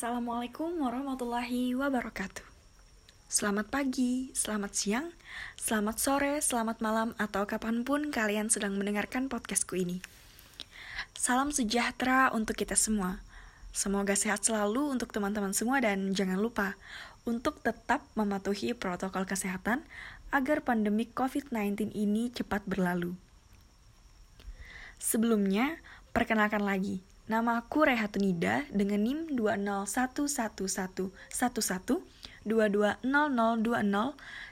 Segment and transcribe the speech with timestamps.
[0.00, 2.40] Assalamualaikum warahmatullahi wabarakatuh.
[3.28, 5.12] Selamat pagi, selamat siang,
[5.60, 10.00] selamat sore, selamat malam, atau kapan pun kalian sedang mendengarkan podcastku ini.
[11.12, 13.20] Salam sejahtera untuk kita semua.
[13.76, 16.80] Semoga sehat selalu untuk teman-teman semua dan jangan lupa
[17.28, 19.84] untuk tetap mematuhi protokol kesehatan
[20.32, 23.20] agar pandemi COVID-19 ini cepat berlalu.
[24.96, 25.76] Sebelumnya,
[26.16, 31.14] perkenalkan lagi, Nama aku Rehatunida dengan NIM 2011111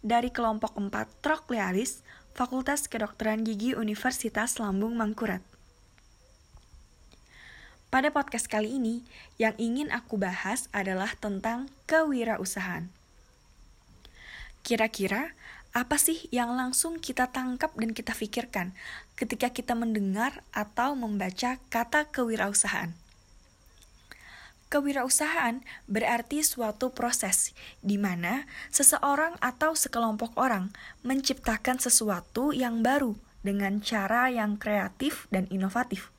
[0.00, 0.88] dari kelompok 4
[1.20, 2.00] Troklearis,
[2.32, 5.44] Fakultas Kedokteran Gigi Universitas Lambung Mangkurat.
[7.92, 9.04] Pada podcast kali ini,
[9.36, 12.88] yang ingin aku bahas adalah tentang kewirausahaan.
[14.64, 15.36] Kira-kira
[15.72, 18.76] apa sih yang langsung kita tangkap dan kita pikirkan
[19.16, 22.92] ketika kita mendengar atau membaca kata kewirausahaan?
[24.68, 30.72] Kewirausahaan berarti suatu proses di mana seseorang atau sekelompok orang
[31.04, 36.12] menciptakan sesuatu yang baru dengan cara yang kreatif dan inovatif.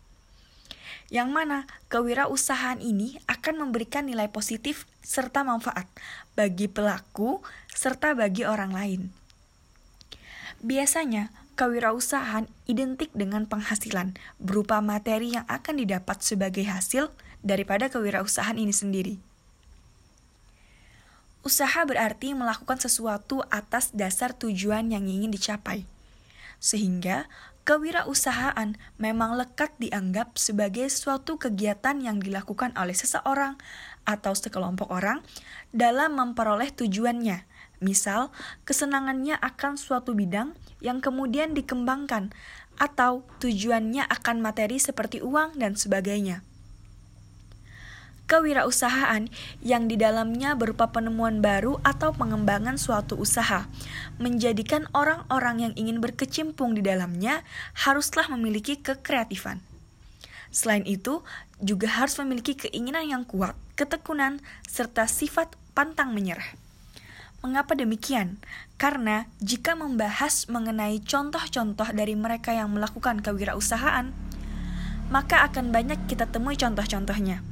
[1.13, 1.57] Yang mana
[1.93, 5.85] kewirausahaan ini akan memberikan nilai positif serta manfaat
[6.33, 9.22] bagi pelaku serta bagi orang lain.
[10.63, 17.11] Biasanya, kewirausahaan identik dengan penghasilan berupa materi yang akan didapat sebagai hasil
[17.43, 19.15] daripada kewirausahaan ini sendiri.
[21.43, 25.83] Usaha berarti melakukan sesuatu atas dasar tujuan yang ingin dicapai.
[26.63, 27.27] Sehingga,
[27.67, 33.59] kewirausahaan memang lekat dianggap sebagai suatu kegiatan yang dilakukan oleh seseorang
[34.07, 35.19] atau sekelompok orang
[35.75, 37.43] dalam memperoleh tujuannya,
[37.83, 38.31] Misal,
[38.63, 42.31] kesenangannya akan suatu bidang yang kemudian dikembangkan,
[42.79, 46.41] atau tujuannya akan materi seperti uang dan sebagainya.
[48.23, 49.27] Kewirausahaan
[49.59, 53.67] yang di dalamnya berupa penemuan baru atau pengembangan suatu usaha,
[54.15, 57.43] menjadikan orang-orang yang ingin berkecimpung di dalamnya
[57.75, 59.59] haruslah memiliki kekreatifan.
[60.55, 61.19] Selain itu,
[61.59, 64.39] juga harus memiliki keinginan yang kuat, ketekunan,
[64.71, 66.62] serta sifat pantang menyerah.
[67.43, 68.39] Mengapa demikian?
[68.79, 74.15] Karena jika membahas mengenai contoh-contoh dari mereka yang melakukan kewirausahaan,
[75.11, 77.43] maka akan banyak kita temui contoh-contohnya.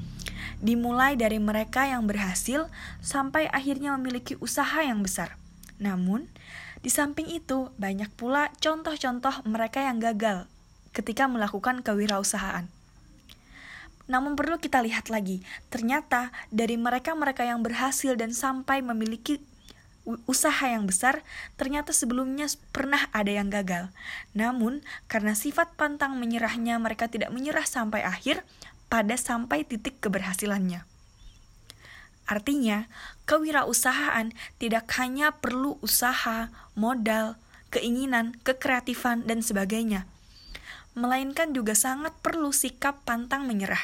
[0.63, 2.71] Dimulai dari mereka yang berhasil
[3.03, 5.35] sampai akhirnya memiliki usaha yang besar.
[5.75, 6.31] Namun,
[6.79, 10.47] di samping itu banyak pula contoh-contoh mereka yang gagal
[10.95, 12.71] ketika melakukan kewirausahaan.
[14.07, 19.43] Namun perlu kita lihat lagi, ternyata dari mereka-mereka yang berhasil dan sampai memiliki
[20.05, 21.21] usaha yang besar,
[21.55, 23.93] ternyata sebelumnya pernah ada yang gagal.
[24.33, 28.41] Namun, karena sifat pantang menyerahnya, mereka tidak menyerah sampai akhir
[28.89, 30.83] pada sampai titik keberhasilannya.
[32.27, 32.87] Artinya,
[33.27, 36.47] kewirausahaan tidak hanya perlu usaha,
[36.79, 37.35] modal,
[37.71, 40.07] keinginan, kekreatifan, dan sebagainya,
[40.91, 43.81] melainkan juga sangat perlu sikap pantang menyerah.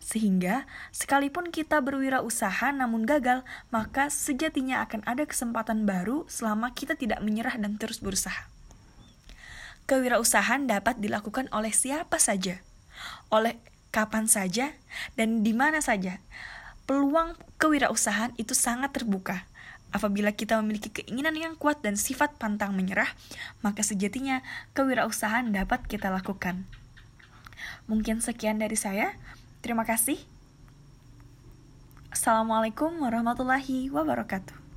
[0.00, 7.20] Sehingga, sekalipun kita berwirausaha namun gagal, maka sejatinya akan ada kesempatan baru selama kita tidak
[7.20, 8.48] menyerah dan terus berusaha.
[9.86, 12.58] Kewirausahaan dapat dilakukan oleh siapa saja,
[13.30, 13.60] oleh
[13.94, 14.74] kapan saja,
[15.14, 16.18] dan di mana saja.
[16.86, 19.46] Peluang kewirausahaan itu sangat terbuka,
[19.94, 23.08] Apabila kita memiliki keinginan yang kuat dan sifat pantang menyerah,
[23.62, 24.42] maka sejatinya
[24.76, 26.66] kewirausahaan dapat kita lakukan.
[27.86, 29.14] Mungkin sekian dari saya.
[29.62, 30.18] Terima kasih.
[32.10, 34.65] Assalamualaikum warahmatullahi wabarakatuh.